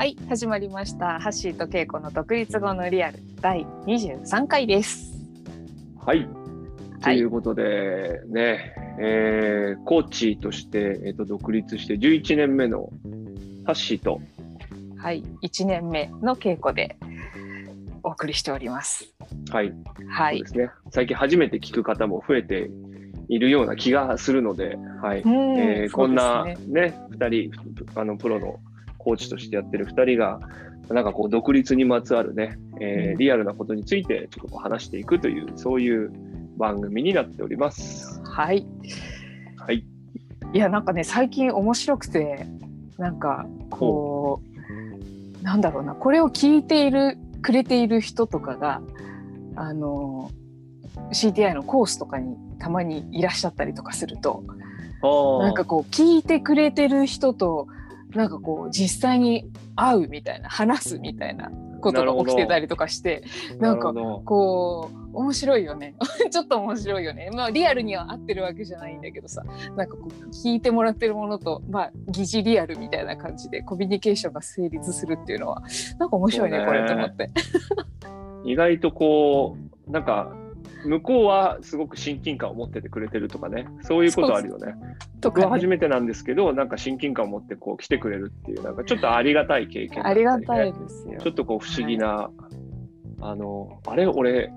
[0.00, 1.20] はい、始まりました。
[1.20, 5.12] ハッシーとケイコの独立後のリアル第23回です。
[5.98, 6.26] はい。
[6.26, 6.30] と
[7.02, 12.88] はいいうことで、ね、えーコーチとして、えー、と独立して11年目の
[13.66, 14.22] ハッシーと、
[14.96, 16.96] はい、1年目の稽古で
[18.02, 19.12] お送りしております。
[19.50, 19.70] はい、
[20.08, 20.38] はい。
[20.38, 22.70] そうですね、最近初めて聞く方も増えて
[23.28, 28.60] いるような気がするので、はいうんえーこんなね、2人あの、プロの
[29.02, 30.40] コーチとしてやってる2人が、
[30.88, 36.12] なんかこう、独立にまつわるね、えーうんリアルなことについてちょっと話していくという、そういう
[36.56, 38.20] 番組になっております。
[38.24, 38.66] はい。
[39.56, 39.84] はい。
[40.52, 42.46] いや、なんかね、最近面白くて、
[42.98, 44.42] なんかこ
[45.40, 48.82] う、なんだろうな、これを聞いている、くれている人とかが、
[49.56, 50.30] あの、
[51.12, 54.44] CTI のコースとかにたまにいらっしゃったりとかすると、
[55.02, 57.68] なんかこう聞いてくれてる人と
[58.14, 63.24] なんかこう実際に会うみたいな話すみたいなことが起きてたりとかして
[63.58, 65.94] なんかこう面白いよね。
[66.30, 67.30] ちょっと面白いよね。
[67.32, 69.42] まあリアルには合ってるわけじゃないんだけどさ。
[69.76, 75.62] なんかこう聞いてもらってるものとまあ疑似リアルみたいな感じでコミュニケーションが成立するっていうのは
[75.98, 76.64] なんか面白いね。
[76.64, 77.30] これと思って。
[78.44, 79.56] 意外とこ
[79.88, 80.32] う、なんか、
[80.84, 84.74] 向こうはすごく親近感を持っててくれてるとかね、そういうことあるよね。
[85.20, 91.28] とかね僕は初めてなんですけど、なんか親近感を持ってこう来てくれるっていう、なんかちょっとありがたい経験ね、ありがたいですよち。
[91.28, 92.30] ょっとこう不思議な、
[93.20, 94.52] あの、あれ、俺、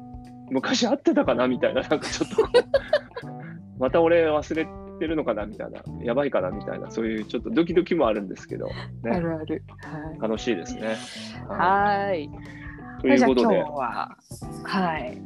[0.49, 4.67] 昔会ってたかなみたいな、 なんかちょっとこう、 また俺忘れ
[4.99, 8.69] てるのかなみたいな、やばいかなみたいな、そういうちょっとドキドキもあるんですけど、
[9.05, 9.63] あね、るある。
[9.79, 10.95] はい楽しいですね。
[11.49, 12.23] はい。
[12.25, 12.29] い
[13.01, 14.15] ということでは
[14.63, 15.21] はい。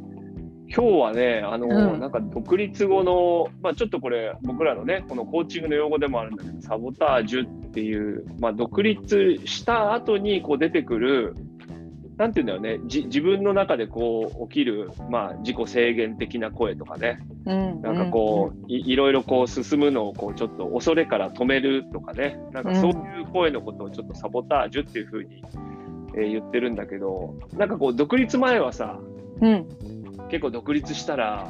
[0.74, 2.00] 今日はね、あの、うん。
[2.00, 11.34] なんか独立後の、まあちょっとこれ、僕らのね、このコーチングの用語でもあるんだけど、サボタージュっていう、まあ独立した後にこう出てくる、
[12.18, 17.80] なんていうんだよね、じ自分の中でこう起きる、まあ自己制限的な声とかね、うん。
[17.80, 25.42] なんかこう、いいろいろこう進むのをこうちょっと恐れから止めるとかね、なんかそういう声のことをちょっとサボタージュっていうふうに、
[26.14, 28.98] えー言ってるんだけど、なんかこう独立前はさ、
[29.40, 29.97] うん、うん
[30.28, 31.48] 結構独立したら、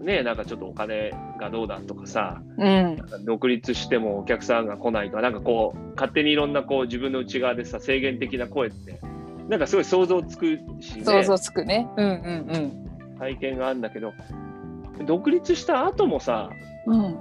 [0.00, 9.00] ねなんかちょっとお金がどうだとかさ、うん、独立してもお客さんが来ないとか、なんかこう、勝手にいろんなこう自分の内側でさ、制限的な声って、
[9.48, 11.88] なんかすごい想像つくし、ね、想像つくね。
[11.96, 12.84] うんうん
[13.18, 14.12] 体験があるんだけど、
[15.06, 16.50] 独立した後もさ、
[16.86, 17.04] うん。
[17.04, 17.16] うん。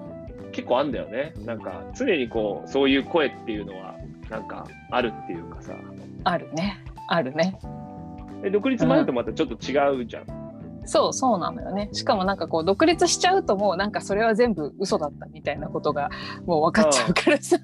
[0.52, 1.34] 結構あんだよね。
[1.46, 3.96] なんか常にこう、そういう声っていうのは、
[4.30, 5.74] なんかあるっていうかさ、
[6.24, 6.80] あるね。
[7.08, 7.58] あるね。
[8.42, 10.43] で独立前とまたちょっと違うじゃん。
[10.86, 11.90] そうそうなのよね。
[11.94, 16.10] しかもなんかこう独立しちゃうともうなんかそれは全部嘘だったみたいなことが
[16.46, 17.58] もう分かっちゃうからさ。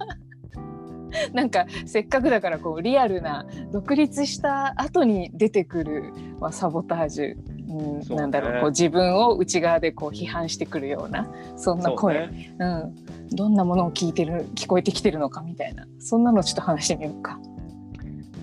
[1.33, 7.35] なんかせっかくだからこうリアルな独立した後に出てくる、まあ、サボタージュ、
[7.69, 12.55] うんそうねなんだろうこう自分を内側でこう批判してくるようなそんなそう声ね。
[12.59, 12.95] うん、
[13.35, 17.39] どんなものを聞いてる聞こえてきてるのかみたいなそんなのちょっと話してみようか。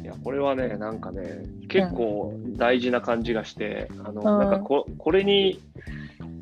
[0.03, 1.43] いやこれはねなんかね
[1.81, 4.39] 結構大事な感じがして、あのうん。
[4.39, 5.61] なんかここれに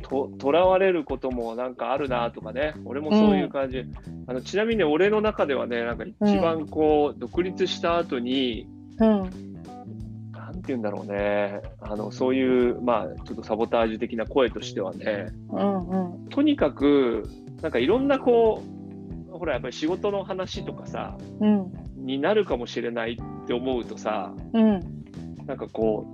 [0.03, 3.85] ととらわれることもなんかあるなとかね俺もそういう感じ、
[4.27, 8.69] あのちなみに俺の中ではねなんか一番こう、独立した後に
[8.99, 9.31] うん。
[10.33, 11.61] なんて言うんだろうね。
[11.81, 15.27] あのそういうまあちょっとサボタージュ的な声としてはね。
[15.51, 16.29] うんうん。
[16.29, 17.29] とにかく
[17.61, 18.63] なんかいろんなこ
[19.33, 21.73] うほらやっぱり仕事の話とかさうん。
[21.97, 24.94] になるかもしれないって思うとさうん
[25.47, 26.07] なんかこ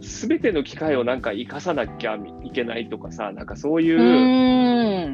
[0.00, 4.02] う、すべての機会をなんか生かさなきゃいけないとかさ、なんかそういう、う
[5.10, 5.12] ん。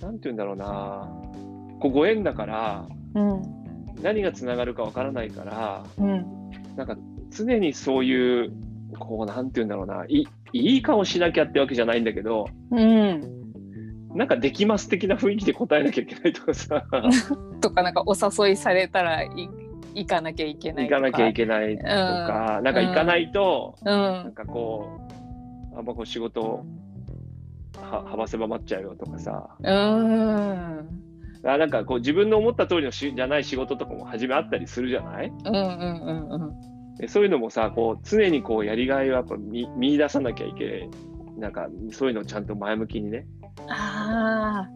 [0.00, 1.08] なんて言うんだろうな、
[1.80, 3.42] こうご縁だから、うん。
[4.02, 6.24] 何がつながるかわからないから、うん。
[6.76, 6.96] なんか
[7.30, 8.52] 常にそういう、
[8.98, 13.40] こう、なんて言うんだろうな、いいい顔しなきゃってわけじゃないんだけど、うん。
[14.14, 16.84] なんかできます的な雰囲気で答えなきゃいけないとかさ、
[17.60, 19.28] とかなんかお誘いされたらい
[19.94, 20.96] 行かなきゃいけないとか。
[20.96, 25.00] 行かなきゃいけないとか、なんか行かないと、うなんんかこ
[25.74, 26.64] う、あんまこう仕事
[27.80, 30.88] は幅狭まっちゃうよとかさ、うん。
[31.42, 35.28] あなんかこう自分の思った通りのしじゃない仕事とかも初めあったりするじゃない？
[35.46, 35.62] うんうん
[36.28, 36.46] うんう
[36.92, 36.96] ん。
[36.96, 40.90] でそういうのもさこう常にこうやりがいをやっぱ見見出さなきゃいけない。
[41.38, 43.26] なんかそういうのをちゃんと前向きにね
[43.68, 44.68] あ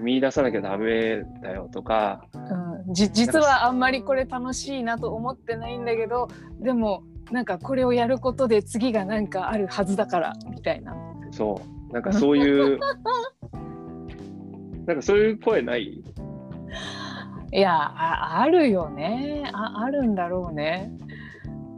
[0.00, 2.26] 見出さなきゃダメだよとか。
[2.34, 2.38] あ、
[2.86, 6.28] うん、じ実はあんまりこれ楽しいなと思ってないんだけど
[6.60, 10.94] でもなんかこれをやることで次がなんかあるはずだからみたいな。
[11.30, 11.92] そう。
[11.92, 12.78] なんかそういう
[14.86, 16.02] なんかそういう声ない？
[17.52, 19.44] いやああるよね。
[19.52, 20.90] ああるんだろうね。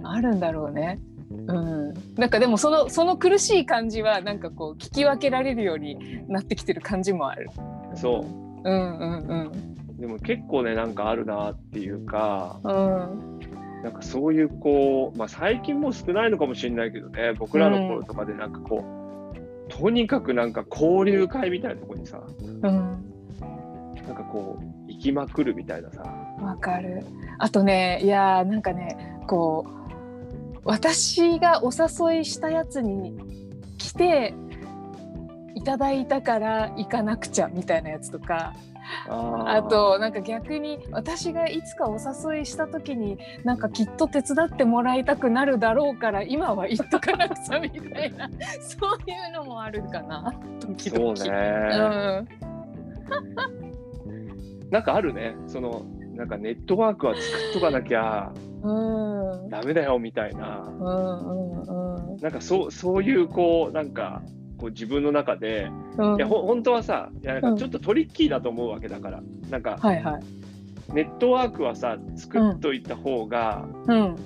[0.05, 1.01] あるんだろうね
[1.47, 1.95] うん。
[2.17, 7.49] なんかでもそのその苦しい感じはなんかこう聞き分けられるようになってきてる感じもある。
[7.95, 8.27] そ
[8.65, 8.69] う。
[8.69, 9.99] うんうんうん。
[9.99, 13.41] でも結構ねなんかあるなっていうかうん。
[13.83, 18.83] なんかそういうこう、まあ、最近もう少ないのかもしれないけどね僕らの頃とかでなんかこ
[19.35, 22.61] う、とにかくなんか交流会みたいなところにさうん。
[24.07, 26.03] なんかこう行きまくるみたいなさ。
[26.41, 27.05] わかる。
[27.39, 28.97] あとねいやーなんかね
[29.27, 29.84] こう
[30.65, 33.17] 私がお誘いしたやつに
[33.79, 34.35] 来て
[35.55, 38.55] いただいたから行かなくちゃみたいなやつとか
[39.09, 48.29] ああとなんか逆に私がいつかお誘いした時になんかきっと手伝ってもらいたくなるだろうから今は言っとかなくちゃみたいな
[48.61, 51.17] そういうのもあるかな時々。
[51.17, 51.39] そうね、
[51.73, 51.77] う
[54.69, 54.71] ん。
[54.71, 55.35] なんかあるね。
[55.47, 55.83] その
[56.15, 58.33] なんかネットワークは作っとかなきゃ
[58.63, 59.49] うん。
[59.49, 60.61] ダメだよみたいな。
[60.61, 62.17] うんうんうん。
[62.19, 64.23] なんかそうそういうこうなんか
[64.59, 65.69] こう自分の中で
[65.99, 66.17] うん。
[66.17, 70.23] いやほ本当はさいやなんかちょっとトリッキーだと思うわけだから、なんかはいはい。
[70.93, 74.17] ネットワークはさ作っといた方が、うん。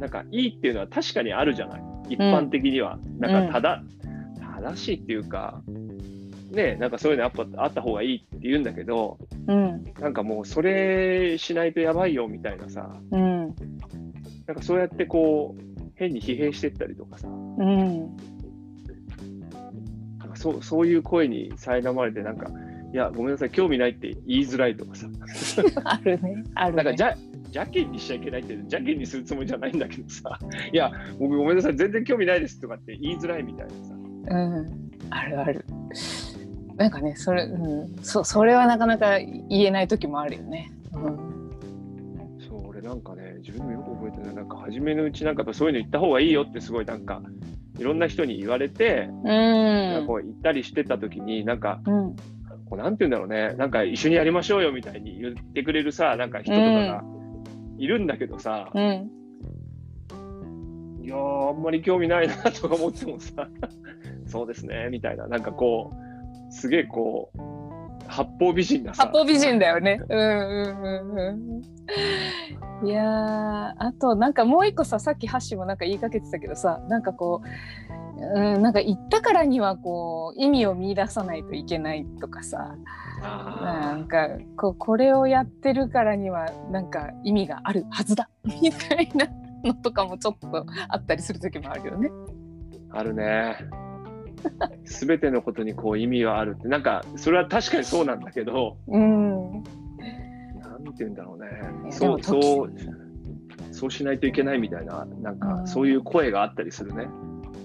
[0.00, 1.82] なんかいいっていうのは確かにあるじゃない？
[2.10, 3.82] 一般的には、なんかただ、
[4.62, 5.60] 正しいっていうか
[6.50, 9.84] ねなんかそういうのやっぱあった方がいいって言うんだけどうん。
[9.98, 12.88] なんかもうそれしないとやばいよみたいなさ。
[13.10, 13.54] うん
[14.46, 17.28] なんかそうやってこう変に疲弊してったりとかさ。
[17.28, 18.16] うん
[20.18, 22.48] なんかそうそういう声に苛まれてなんか
[22.92, 25.06] いやごめんなさい興味ないって言いづらいとかさ。
[25.84, 26.44] あるね。
[26.54, 26.84] あるね。
[26.84, 30.38] なんかじゃ邪険にしちゃいけないって邪険にするつもりじゃないんだけどさ。
[30.72, 33.94] いや僕ごめんなさい全然興味ないですとかって言いづらいみたいなさ。
[33.94, 34.90] うん。
[35.10, 35.64] あるある。
[36.78, 37.96] なんかねそれうん。
[38.02, 40.70] そそれはなかなか言えない時もあるよね。
[40.94, 42.38] うん。
[42.48, 44.34] そう俺なんかね自分でもよく覚えてない。
[44.36, 47.20] なんか初めのうちなんかそういうの言った方がいいよってすごいなんか
[47.78, 52.16] いろんな人に言われて、なんかこう言ったりしてた時になんかうん。
[52.70, 53.56] こうなんて言うんだろうね。
[53.56, 57.02] なんか一緒にやりましょうよみたいに言ってくれるさなんか人とかが
[57.78, 59.10] いるんだけどさ、うん。
[61.02, 63.48] いやーあんまり興味ないなとか思ってもさ
[64.26, 65.26] そうですねみたいな。
[65.26, 66.07] なんかこう
[66.50, 67.40] すげえこう
[68.08, 70.00] 八方美人なさ八方美人だよね。
[70.08, 71.62] うんうんうん
[72.82, 72.88] うん。
[72.88, 77.42] いやーあとなんかもう一個ささっきハッシュもなんか言いかけてたけどさなんかこ
[78.18, 82.76] う、うん、なんか言ったからにはこう意味を見出さないといけないとかさ
[83.20, 89.26] なあんかこうこれをやってるからにはなんか意味があるはずだみたいな
[89.64, 92.08] のとかもちょっとあったりする時もあるよね。
[92.08, 93.56] ーあるね
[94.84, 99.58] 全てのことにこう意味はあるってなんかそれは確かにそうなんだけどうん、な
[100.78, 101.90] んて言うんだろうね。
[101.90, 102.72] そうそう
[103.72, 107.08] そうしないといけないみたいななんうんかそういう声があったりするね。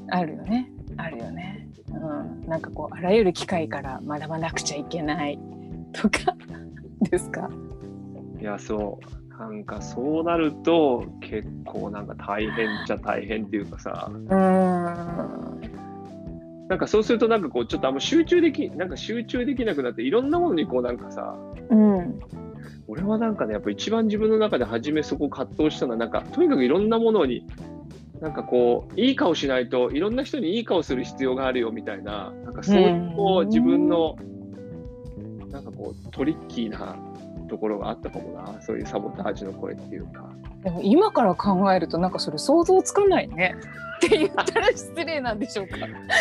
[0.10, 0.70] あるよね。
[0.98, 1.68] あるよね。
[1.90, 5.40] うん、なんかこうあらゆる機会から学ばなくちゃいけない。
[5.94, 6.36] とか
[7.10, 7.50] ですか？
[8.40, 9.40] いやそう。
[9.40, 14.12] なんかそうなると結構なんか大変っちゃ大変っていうかさ。
[14.12, 15.73] うん
[16.74, 21.36] なんかそうするとなんかこうちょっとあんま集中できなんか集中できなくなっていろんなものにこうなんかさ
[21.70, 22.20] うん
[22.88, 27.46] 俺はなんかねやっぱ一番自分の中で初めそこ葛藤したのはなんかとにかくいろんなものに
[28.22, 34.16] なんかこういい顔しないといろんな人にいい顔する必要があるよみたいななんかそういうこううん自分の
[35.52, 36.98] なんかこうトリッキーな
[37.50, 40.28] ところがあったかもなそういうサボタージュの声っていうか。
[40.64, 43.56] でも今から考えるとなんかそれ想像つかないね
[43.98, 45.78] って言ったら失礼なんでしょうか。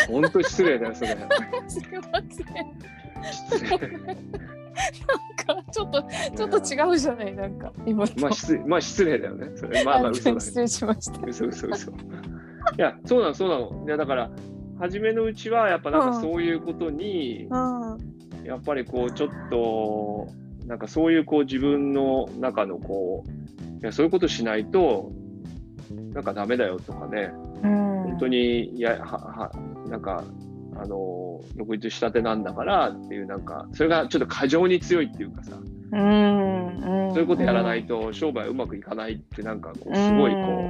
[0.07, 1.17] 本当失礼だよそれ。
[1.67, 2.47] すいません。
[3.31, 3.87] 失礼。
[3.87, 6.03] なんかちょっと
[6.35, 8.19] ちょっと違うじゃないなんか今と。
[8.21, 9.51] まあ失礼まあ失礼だよね。
[9.55, 10.39] それまあまあ嘘だね。
[10.41, 11.19] 失礼しました。
[11.25, 11.91] 嘘嘘嘘。
[11.91, 11.95] い
[12.77, 13.83] やそうなのそうなの。
[13.85, 14.29] いやだから
[14.79, 20.27] 初めのうちはやっぱなんかそういうことに、うんやっぱりこうちょっと
[20.67, 23.42] なんかそういうこう自分の中のこう
[23.83, 25.11] いやそういうことしないと
[26.13, 27.31] なんかダメだよとかね。
[27.63, 28.03] うん。
[28.03, 29.51] 本当にいやはは
[29.89, 30.23] なんか
[30.75, 35.59] あの独立したてなんだからっていうなんかそれがちょっと過剰に強いっていうかさ。
[35.91, 37.07] うん。
[37.07, 37.13] うん。
[37.13, 40.69] そういうことやらないと商売うまくいかないってなんかこうすごいこ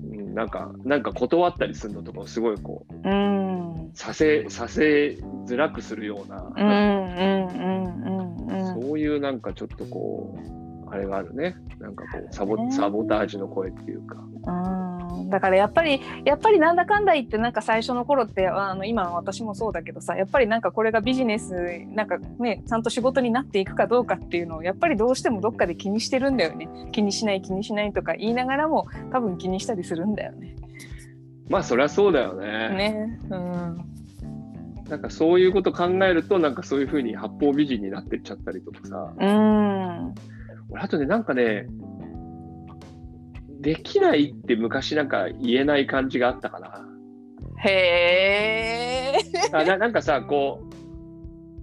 [0.00, 3.94] う、うん、なんかなんか断ったりするのとかをすごいこううんうん。
[3.94, 8.82] させさせづらくするような、うんうんうんうんうん。
[8.82, 10.63] そういうなんかちょっとこう
[10.94, 11.56] あれがあるね。
[11.80, 12.70] なんかこうサボね。
[12.70, 14.16] サボタージュの声っていうか。
[14.46, 21.54] うんうん、だからやっぱりやっぱりなんだかんだ言ってなんか最初の頃ってあの今私もそうだけどさやっぱりなんかこれがビジネス
[21.88, 26.68] なんかねちゃんと仕事になっていくかどうかっていうのをやっぱりどうしてもどっかで気にしてるんだよね。
[26.92, 30.56] 気にしない気にしないとか言いながらも多分気にしたりするんだよね。
[31.48, 32.68] まあそりゃそうだよね。
[32.70, 33.84] ね、うん、
[34.88, 39.14] なんかそういうこと考えるとなんかそういうふうに八方美人になってっちゃったりとかさ。
[39.18, 40.14] うん、
[40.74, 41.66] 俺あとねなんかね
[43.60, 46.84] できないって昔なんか言えない感じがあったかな。
[47.66, 47.70] へ
[49.14, 49.18] え、
[49.52, 50.60] あななんかさこ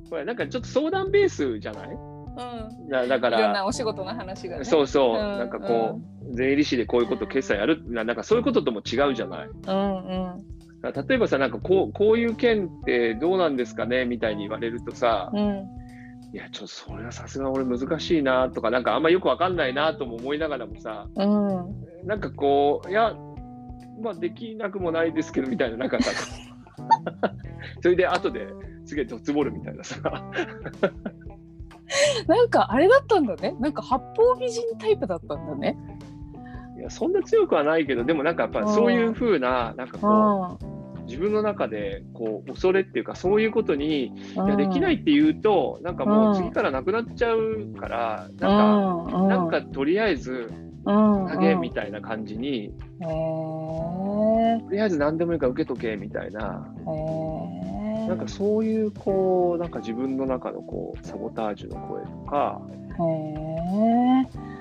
[0.06, 1.90] うこれなんかちょっと相談ベースじゃない？
[1.90, 4.64] うん、だだかいろんらなお仕事の話がね。
[4.64, 6.00] そうそう、うんなんかこ
[6.32, 7.84] う、税理士でこういうこと決済やる？
[7.88, 9.50] ななんかそういうこととも違うじゃない？
[9.68, 10.42] うんうん。
[11.08, 14.06] 例えばさなんかこうこういう件ってどうなんですかね？
[14.06, 15.64] みたいに言われるとさ、うん
[16.34, 23.14] いやちょっとそれはさすが俺難しいなとかなんかあんまよくわかんないなとも思いながらもさうんなんかこういや
[24.02, 26.12] まあできなくもないですけどみたいななんかさ
[27.82, 28.48] それで後で
[28.86, 30.00] すげえドツボるみたいなさ
[32.28, 33.56] なんかあれだったんだね。
[33.60, 35.78] なんか八方美人タイプだったんだね。
[36.78, 40.81] いやそんな強くはないけどでもなんかやっぱそういう風ななんかこう
[41.12, 50.50] 自分の中でこう恐れっていうかそういうことにいやできないって言うとなんかもう次からなくなっちゃうからなんかかなんかとりあえず
[50.86, 56.74] 投投げみたいな感じにとりあえず何でもいいから受けとけみたいな。
[58.08, 62.62] なんかそういうこうなんか自分の中のこうサボタージュの声とか。
[62.68, 63.04] へ
[64.38, 64.52] え。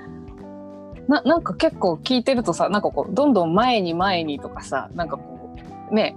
[1.08, 5.39] ななんか結構聞いてるとさなんかこうどんどん前に前にとかさなんかこう
[5.90, 6.16] ね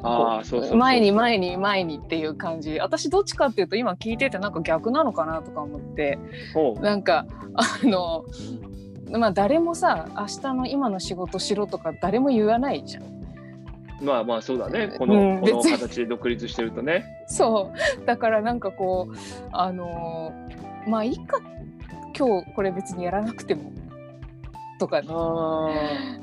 [0.75, 2.80] 前に前に前にっていう感じ。
[2.80, 6.20] 私どっちかっていうと今聞いててなんか逆なのかなとか思って。
[6.56, 8.25] をなんかあの
[9.12, 13.03] まあ誰もさ明日の今の仕事しろとか誰も言わないじゃん。
[14.01, 14.96] まあまあそうだね。
[14.98, 15.42] この,、うん。
[15.42, 17.06] この形で独立してるとね。
[17.27, 18.06] そう。
[18.06, 19.15] だからなんかこう
[19.51, 20.34] あの
[20.88, 21.39] まあいいか。
[22.15, 23.72] 今日これ別にやらなくても。
[24.80, 25.70] とか、あ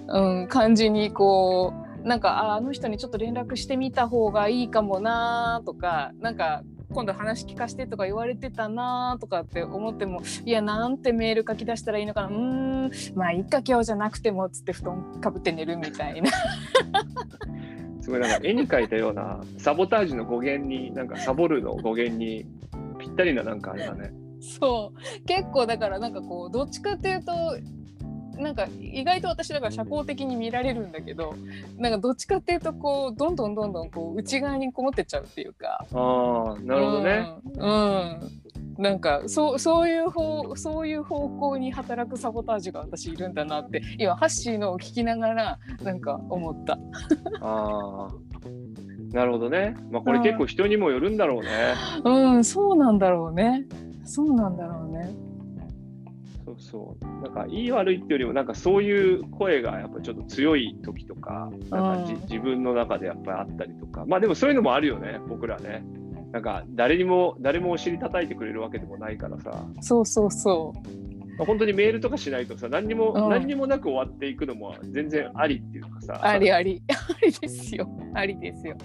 [0.08, 12.28] うん、感じにこうなんかああの人にちょっと連絡してみた方がいいかもなとかなんか今度話聞かせてとか言われてたなとかって思ってもいやなんてメール書き出したらいいのかな。
[12.28, 16.30] うーんまあいいか今日じゃなくてもっつって布団かぶって寝るみたいな。
[18.00, 22.46] すごいなんか絵に描いたようなサボタージュの語源になんかサボるの語源に
[22.98, 24.10] ぴったりななんかあれだね。
[24.40, 25.24] そう。
[25.26, 27.32] 結構だからなんかこうどっちかっていうと
[28.40, 31.34] なんか意外と私だから社交的に見られるんだけど
[31.76, 35.86] なんかどっちかっていうとこうどんどんどんどんこう内側にこもってっちゃうっていうか。
[35.92, 37.72] ああなるほどね、うん、う
[38.78, 38.82] ん。
[38.82, 46.78] なんかそうそういう方そういう方向に働くサボタージュが私いるんだなって今ハッシーのを聞きながらなんか思った。
[47.40, 48.08] ああ
[49.12, 49.76] なるほどね。
[49.90, 51.48] まあこれ結構人にもよるんだろうね、
[52.04, 53.66] うんそうなんだろうね。
[54.04, 55.29] そうなんだろうね。
[56.58, 57.22] そうそう。
[57.22, 64.04] なんかいい悪いっていうよりもなんかそういう声がやっぱちょっと強い時とかなんか自分の中でやっぱりあったりとか。
[64.06, 65.84] まあでもそういうのもあるよね僕らね。
[66.32, 70.72] なんか誰にも誰もお尻叩いてくれるわけでもないからさ、そうそうそ
[71.38, 73.28] まあ、本当にメールとかしないとさ何にも、うん。
[73.30, 76.12] 何にもなく終わっていくのも全然ありっていうかさ。
[76.12, 76.26] う。
[76.26, 76.82] ありあり。
[76.88, 77.88] ありですよ。
[78.14, 78.76] ありですよ。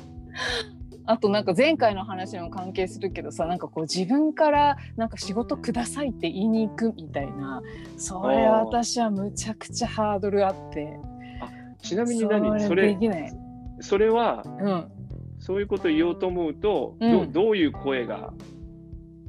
[1.08, 7.62] あとなんか前回の話にも関係するけどさなんかこう自分からなんか仕事くださいって言いに行くみたいな
[7.98, 11.00] それ私はむちゃくちゃハードルあって。
[11.82, 12.60] ちなみに何？
[12.62, 13.34] そそれれできない。
[13.80, 14.92] それはうん。
[15.38, 17.32] そういうこと言おうと思うと、うん。
[17.32, 18.34] どどういう声が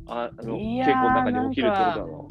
[0.06, 2.28] ああの結構中に起きるってことなの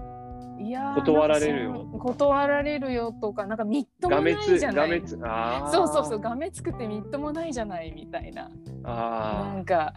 [0.59, 1.85] いやー断られるよ。
[2.00, 5.01] 断られるよとかなんかみっともないじゃない。
[5.05, 8.50] そうそうそうがめつくてみっともないじゃないみたいな。
[8.83, 9.55] あー。
[9.55, 9.93] なんか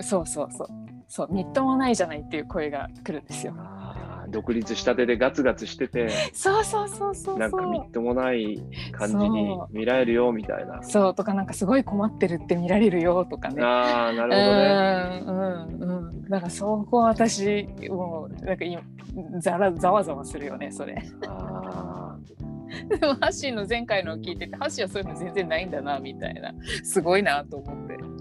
[0.00, 0.68] そうそうそう。
[1.08, 3.52] そうみっともないじゃないっていう声が来るんですよ
[4.30, 10.78] 独立したてでガツガツしててそうそうそうそうなんかみそっともない感じに見られるよみたいな。
[10.78, 13.62] うそうとかなんかすごい困ってるって見られるよとかね。
[13.62, 15.22] ああなるほどね。
[15.26, 16.24] うんうんうん。
[16.28, 18.82] なんかそこ私もうなんか今
[19.40, 21.02] ざらざわざわするよねそれ。
[21.26, 22.16] あ
[22.88, 26.52] でもハッシーの前回のを聞いててハッシーはそういうの全然ないんだなみたいな。
[26.84, 27.94] すごいなと思って。
[27.94, 28.19] ー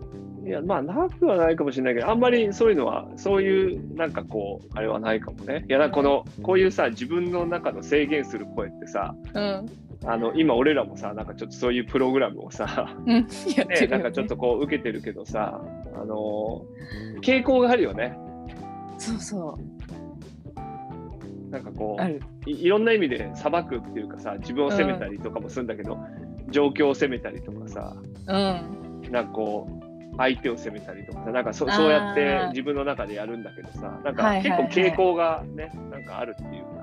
[0.49, 5.63] いやまあなくはないかもしれないけどあんまりそういうのはそういうなんかこうあれはないかもね。
[5.69, 9.69] いやこのこういうさ自分の中の制限する声ってさうん。
[10.05, 13.07] あの今俺らもさなんかちょっとそういうプログラムをさうん。
[13.07, 15.61] ね、るよなんかちょっとこう受けてるけどさ、
[15.93, 18.17] あのー傾向があるよね。
[18.97, 19.57] そうそ
[21.51, 25.97] なんかこうい、いろんな意味で裁くっていうかさ、自分を責めたりとかもするんだけど、
[26.49, 27.95] 状況を責めたりとかさ
[28.27, 28.37] う
[29.07, 29.11] ん。
[29.11, 29.88] なんかこう
[30.19, 36.79] 相手を責めたりとかさなんかそそうやって自分の中でやるんだけどさなんかはいはい結構傾向がねなんかあるっていうか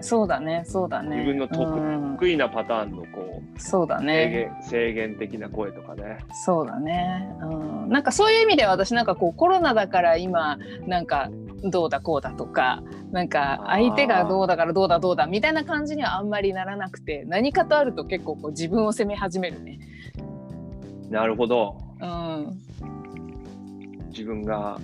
[0.00, 1.16] そうだねそうだね。
[1.16, 6.18] 自分の得意なパターンのこうそうだ制ね限制限的な声とかね。
[6.44, 7.46] そうだね、う
[7.86, 11.30] ん、なんかそういう意味では私なんかこうコロナだから今なんか
[11.64, 19.80] どうだこうだとかなんか相手がどうだからどうだどうだみたいな感じにはあんまりならなくて何かとあると結構こう自分を責め始めるね。
[21.10, 21.78] なるほど。
[21.80, 21.85] うん、
[24.08, 24.78] 自分が、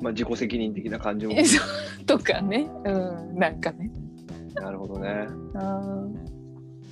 [0.00, 1.34] まあ、自己責任的な感じも
[2.06, 3.90] とかね、うん、なんかね。
[4.54, 5.26] なるほどね。
[5.54, 6.14] うん。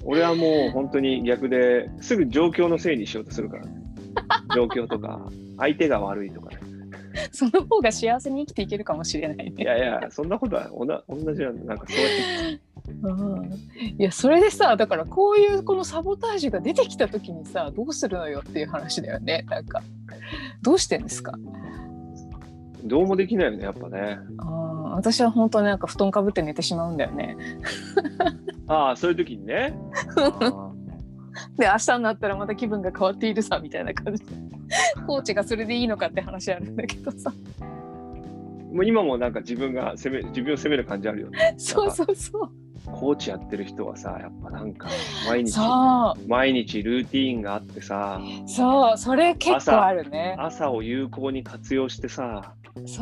[0.05, 3.73] 俺はもう本当に逆ですぐ状況のせいにしようとするからね。
[4.55, 5.21] 状況とか
[5.59, 6.61] 相手が悪いとかね
[7.33, 9.65] その方が幸せに生きていけるかもしれないいね。
[9.65, 12.07] やいやそんなことはおな同じなんなんかそうや
[12.55, 12.61] って
[13.03, 13.53] うん、
[13.99, 19.45] いやそれでさだからこういうこのサボタージュが出てきた時にさどうするのよっていう話だよね。
[19.51, 19.83] なんか
[20.63, 21.33] どうしてんですか？
[22.85, 24.19] どうもできないよねやっぱね。
[24.39, 27.37] あー私は本当になんか布団かぶって寝てしまうんだよね。
[28.69, 29.75] ああそういう時にね。
[30.17, 30.73] あ
[31.59, 34.25] で明日になったらまた気分が変わっているさみたいな感じ。
[34.25, 34.33] で
[35.07, 37.33] コーチがそれでいいのかって話あるんだけどさ。
[37.61, 41.55] ーもう今もなんか自分が責め自分を責める感じあるよね。
[41.57, 42.51] そうそうそう。
[42.93, 44.89] コーチやってる人はさやっぱなんか
[45.29, 45.59] 毎日
[46.27, 50.37] 毎日ルーティーンがあってさそうそれ結構あるね。
[50.39, 52.55] 朝を有効に活用してさ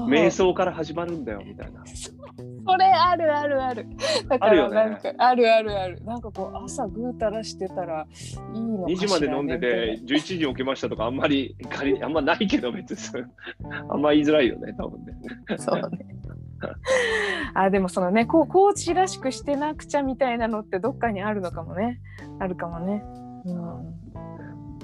[0.09, 1.85] 瞑想から始まるんだよみたいな。
[1.87, 3.87] それあるあるある。
[4.29, 4.75] だかあるよね。
[4.75, 6.05] らなんかあるあるある。
[6.05, 8.07] なんかこう朝ぐうたらしてたら
[8.55, 13.25] いいのか2しら、ね、時まで飲んでて11時に起きましたとかあんまり仮にあんまないけど別に。
[13.89, 15.15] あんま言いづらいよね多分ね。
[15.59, 16.07] そうね。
[17.55, 22.01] あでもそのねこうコーチらしくしてなくちゃみたいなのってどっかにあるのかもね。
[22.41, 23.05] あるかもね。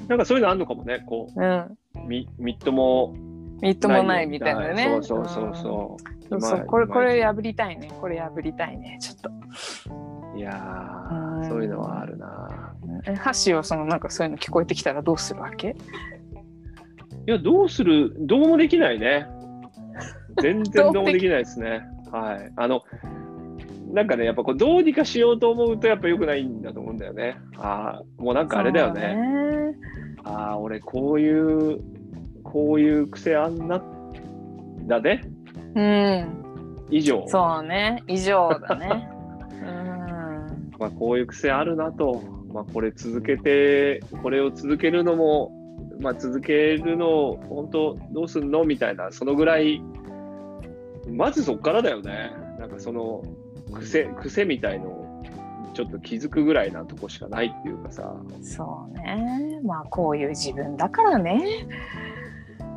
[0.09, 1.41] なんかそういうのあるのかもねこう。
[1.41, 3.15] ん、うん、うみみっとも
[3.63, 4.85] みっともないみたいなね。
[4.85, 6.29] そうそうそうそう。
[6.29, 6.59] そうそう。
[6.59, 7.91] 今これこれ今破りたいね。
[8.01, 8.99] これ破りたいね。
[9.01, 9.31] ちょっと。
[10.37, 10.53] いや
[11.49, 12.75] そういうのはあるな。
[13.07, 15.77] えハッシーはそのなんかそういうの聞こえてきたらどうするわけ？
[17.27, 18.13] いやどうする？
[18.19, 19.27] どうもできないね。
[20.41, 21.83] 全然 どうもできないですね。
[22.11, 22.53] はい。
[22.57, 22.83] あの
[23.93, 27.37] なんかねやっぱこうどうにかしようと思うとやっぱ良くないんだと思うんだよね。
[27.59, 29.15] ああもうなんかあれだよね。
[29.15, 29.77] ね。
[30.25, 31.31] ああ俺こうい
[31.75, 31.81] う
[32.53, 33.83] こういう癖あんな
[34.87, 35.23] だね。
[35.75, 36.87] うん。
[36.91, 37.25] 以上。
[37.27, 38.03] そうね。
[38.07, 39.09] 以上だね。
[39.63, 40.73] うん。
[40.79, 42.21] まあ、こういう癖あるなと、
[42.53, 45.51] まあ、これ続けてこれを続けるのも、
[45.99, 49.83] まあ、続けるのを本当どうすんのみたいなそのぐらい
[51.09, 52.33] まずそっからだよね。
[52.59, 53.25] なんかその
[53.73, 55.23] 癖癖みたいのを
[55.73, 58.15] ちょっと気づくぐらいなとこしかないっていうかさ。
[58.43, 59.61] そうね。
[59.65, 61.67] まあこういう自分だからね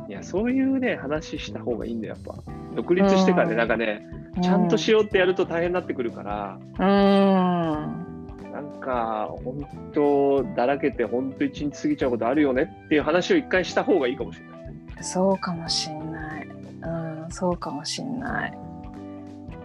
[0.08, 2.42] いやそういうね話した方がいいんだよやっぱ。
[2.74, 3.58] 独立してからね、うん。
[3.58, 4.06] なんかね
[4.42, 8.06] ちゃんとしようってやると大変になってくるから、うん。
[8.52, 14.56] なんか、本当、だらけて、本当、一日過ぎちゃうことあるよねっていう話を一回した方がいいかもしれない。
[15.02, 16.48] そうかもしんない。
[16.82, 16.88] う
[17.26, 18.58] んそうかもしんない。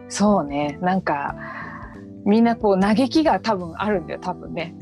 [0.10, 1.36] そうねなんか
[2.26, 4.76] みんなこう嘆きが多分あるんだよ多分ね。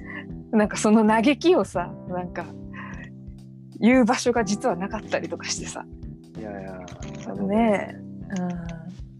[0.51, 2.45] なんかその嘆きをさなんか
[3.79, 5.85] 言う場所が実はなかったりとかしてさ。
[6.37, 6.79] いやいや、
[7.27, 8.79] あのねえ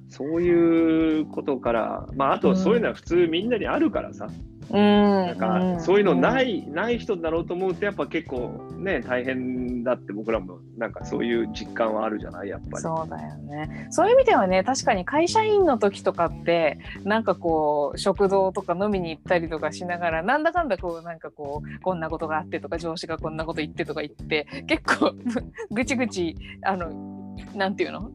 [0.09, 12.83] そういうことから、まあ、あと、そういうのは普通みんなにあるからさ、うん、うん、なんか、そういうのないい、ない人だろうと思うと、やっぱ結構ね、大変だって僕らも、なんかそういう実感はあるじゃない、やっぱり。
[12.83, 13.87] そうだよね。
[13.89, 25.13] そういう意味ではね確かに会社員の時とかってなんかこう食堂とか飲みに行ったりとかしながらなんだかんだこうなんかこうこんなことがあってとか上司がこんなこと言ってとか言って結構
[25.71, 28.11] ぐちぐちあのなんていうの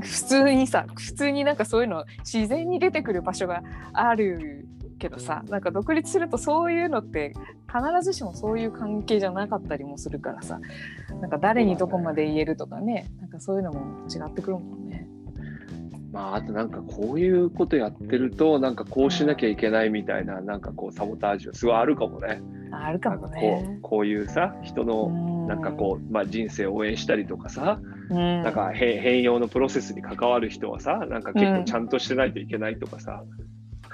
[0.00, 3.62] 普通にさ普通になんかそういうの自然に出てくる場所が
[3.92, 4.66] ある
[4.98, 7.34] けどさなんか独立するとそういうのって
[7.66, 10.60] 必ずしもそういう関係じゃなかったりもするからさ
[11.20, 15.08] なんか誰にどこまで言えるとかねなんかそういうのも違ってくるもんね。
[16.12, 22.40] まあ、あとなんかこういうことやってると、なんかこうしなきゃいけないみたいな、なんかこう、サボタージュ、すごいあるかもね。
[22.72, 23.80] あるかもなんかこねう。
[23.82, 25.10] こういうさ、人の、
[25.46, 27.80] ななんかこう、まあ、人生を応援したりとかさ、
[28.10, 33.22] うん、なんか変変容のプロセスに関わる人はさ、なんか結構ちゃんとしてないといけないとかさ、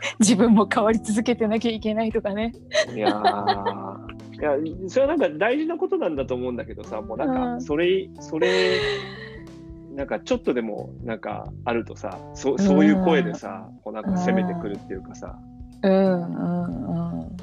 [0.20, 2.52] 自分も変わり続けてなきゃいけないとかね。
[2.94, 4.56] いやーいや、
[4.88, 8.48] それはなんか大事なことなんだと思うんだけどさ、もうなんうんか、それ、それ、
[9.94, 15.38] なんかちょっとでもなんかあるとさ、そそういう声でさ、こうなんか攻めてくるっていうかさ、
[15.82, 17.36] うんうんうん。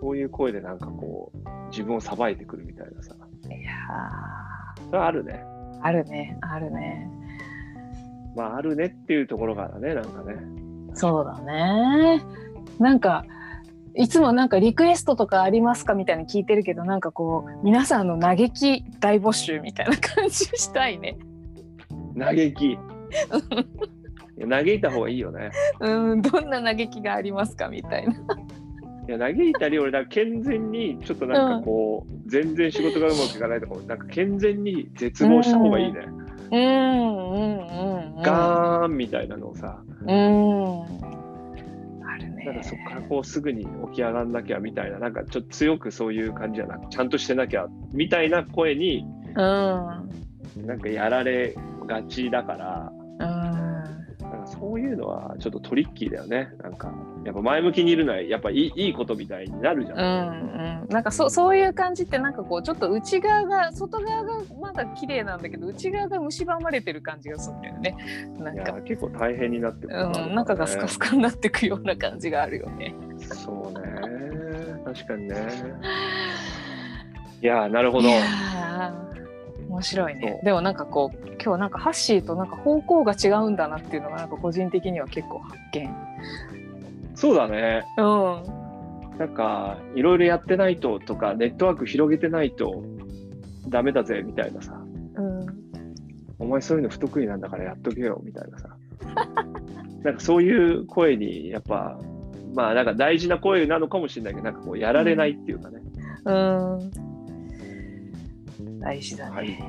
[0.00, 3.14] そういう声でなんかこう、自分をさばいてくるみたいなさ。
[3.48, 3.70] いや
[4.86, 5.44] それはあるね。
[5.80, 7.10] ーあるねあるね
[8.36, 10.61] まあ、あるねっていうところからね、なんかね。
[10.94, 12.24] そうだね。
[12.78, 13.24] なんか
[13.94, 21.18] いつもなんかリクエストとかありますかみたいに聞いてるけどなんかこう皆さんの嘆き大募集みたいな感じしたいね。
[22.18, 22.78] 嘆き？
[24.48, 25.50] 嘆いた方がいいよね。
[25.80, 26.22] うん。
[26.22, 28.12] どんな嘆きがありますかみたいな。
[29.08, 36.21] いや嘆いたり俺だ健全にちょっとなんかこう、全然仕事がうまくいかないとかなんか健全に絶望した方がいいね、うん
[36.52, 39.82] うんうんうんガーンみたいなのをさ。
[40.02, 40.82] うん。
[42.06, 42.44] あるね。
[42.44, 50.66] なんかそこからこうすぐに起き上がんなきゃみたいななんかちょっと強くそういう感じじゃなくちゃんとしてなきゃみたいな声にうん。
[50.66, 52.92] なんかやられがちだから
[54.72, 56.48] そういうのはちょっとトリッキーだよね。
[56.62, 56.90] なんか
[57.26, 67.96] やっぱ前向きにいるのはやっぱいいいいことみたいになるじゃん、うんうん、なんかそそういう感じってなんかこうちょっと内側が外側がまだ綺麗なんだけど内側が蝕まれてる感じがするんだよね。
[68.38, 72.94] なんか、結構大変になってくるねうん、中がスカスカになってくような感じがあるよね。
[73.18, 73.82] そうね。
[74.86, 75.36] 確かにね。
[77.42, 78.08] いやなるほど
[79.72, 80.38] 面白いね。
[80.44, 85.90] でもなんかこう今日なんかハッシーとなんか方向が違うんだなっていうのがなんか個人的には結構発見。
[87.14, 87.82] そうだね。
[87.96, 89.16] うん。
[89.18, 92.84] なんかいろいろやってないととかネットワーク広げてないと
[93.68, 94.74] ダメだぜみたいなさ。
[95.14, 95.46] うん。
[96.38, 98.68] お前そういうの不得意なんだからやっとけよみたいなさ。
[100.02, 101.98] なんかそういう声にやっぱ
[102.54, 105.80] まあなんか大事な声なのかもしれないけどなんかこうやられないっていうかね、
[106.26, 107.11] うん
[108.80, 109.64] 大事だはいね。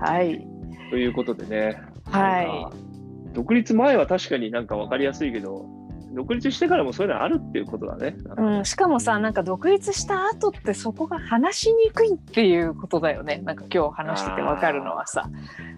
[0.00, 0.46] はい。
[0.90, 5.66] ということでねはい独立前は確かになんか分かりやすいけど
[6.14, 8.16] 独立してからもそういうのあるっていうことだね。
[8.38, 15.28] うん、しかもさなんか独立した後ってそこが話しにくいっていうことだよねなんか今日話しててわかるのはさ。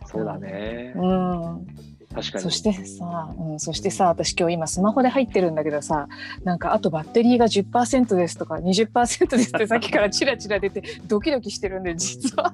[0.06, 0.92] そうだね。
[0.94, 1.66] うん、
[2.14, 2.44] 確かに。
[2.44, 6.08] そしてさ、うん、そしてさ私今日今スマホで入ってるんだけどさ
[6.44, 12.52] なんかあとバッテリーが10%ですとか20%ですって さっきからチラチラ出てドキドキしてるんで実は。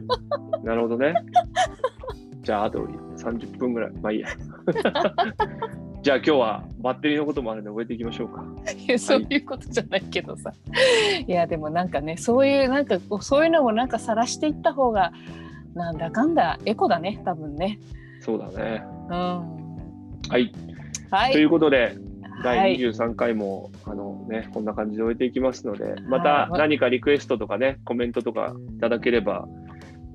[0.62, 1.14] なるほどね。
[2.44, 3.92] じゃあ、あと30分ぐらい。
[4.02, 4.28] まあいいや。
[6.02, 8.44] じゃあ今日はバッテリーのこともあるんで覚えていきましょうか。
[8.76, 10.52] いやそういうことじゃないけどさ、
[11.26, 15.12] い、やでもなんかねそういうなんかそういうのもなんか晒していった方が
[15.74, 17.78] なんだかんだエゴだね多分ね。
[18.24, 18.82] そうだね。
[19.08, 20.52] うん、はい。
[21.10, 21.32] はい。
[21.32, 29.46] ということで、は第い、23回も、あのね、こんな感じで終えていきますので、まはいた何かリクエストとかね、コメントとかいただければ、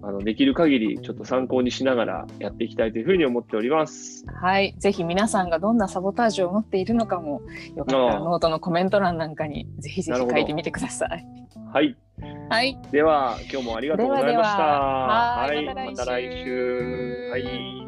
[0.01, 4.25] あのできる限りちょっと参考にしながらやっていきたいというふうに思っております。
[4.41, 7.41] はい、ぜひ皆さんがどんなサボタージュを持っているのかも
[7.75, 11.25] よかったらノートのコメント欄なんかにぜひぜひ書いてみてください。
[11.73, 11.95] はい。
[12.49, 14.57] はい、では、今日もありがとうございました。
[14.57, 17.29] ではでははいまた来週。
[17.31, 17.78] はい。